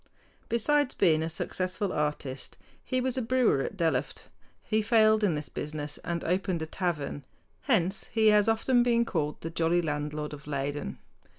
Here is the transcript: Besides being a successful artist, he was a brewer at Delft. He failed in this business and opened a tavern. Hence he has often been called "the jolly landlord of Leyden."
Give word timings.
Besides 0.49 0.95
being 0.95 1.21
a 1.21 1.29
successful 1.29 1.93
artist, 1.93 2.57
he 2.83 2.99
was 2.99 3.19
a 3.19 3.21
brewer 3.21 3.61
at 3.61 3.77
Delft. 3.77 4.29
He 4.63 4.81
failed 4.81 5.23
in 5.23 5.35
this 5.35 5.47
business 5.47 5.99
and 6.03 6.23
opened 6.23 6.63
a 6.63 6.65
tavern. 6.65 7.23
Hence 7.61 8.05
he 8.11 8.29
has 8.29 8.47
often 8.49 8.81
been 8.81 9.05
called 9.05 9.39
"the 9.41 9.51
jolly 9.51 9.79
landlord 9.79 10.33
of 10.33 10.47
Leyden." 10.47 10.97